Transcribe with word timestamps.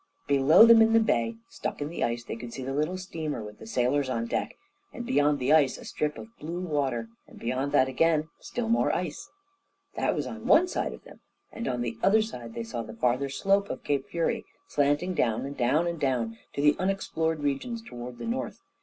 Below 0.25 0.65
them 0.65 0.81
in 0.81 0.93
the 0.93 0.99
bay, 0.99 1.35
stuck 1.47 1.79
in 1.79 1.87
the 1.89 2.03
ice, 2.03 2.23
they 2.23 2.35
could 2.35 2.51
see 2.51 2.63
the 2.63 2.73
little 2.73 2.97
steamer, 2.97 3.43
with 3.43 3.59
the 3.59 3.67
sailors 3.67 4.09
on 4.09 4.23
the 4.23 4.27
deck, 4.29 4.55
and 4.91 5.05
beyond 5.05 5.37
the 5.37 5.53
ice 5.53 5.77
a 5.77 5.85
strip 5.85 6.17
of 6.17 6.35
blue 6.39 6.59
water, 6.61 7.09
and 7.27 7.37
beyond 7.37 7.71
that 7.73 7.87
again 7.87 8.27
more 8.57 8.91
ice 8.95 9.19
still. 9.29 9.31
That 9.93 10.15
was 10.15 10.25
on 10.25 10.47
one 10.47 10.67
side 10.67 10.93
of 10.93 11.03
them, 11.03 11.19
and 11.51 11.67
on 11.67 11.81
the 11.81 11.99
other 12.01 12.23
they 12.49 12.63
saw 12.63 12.81
the 12.81 12.95
farther 12.95 13.29
slope 13.29 13.69
of 13.69 13.83
Cape 13.83 14.07
Fury, 14.09 14.43
slanting 14.67 15.13
down 15.13 15.45
and 15.45 15.55
down 15.55 15.85
and 15.85 15.99
down 15.99 16.35
to 16.53 16.63
the 16.63 16.75
unexplored 16.79 17.41
regions 17.43 17.83
toward 17.83 18.17
the 18.17 18.25
north. 18.25 18.59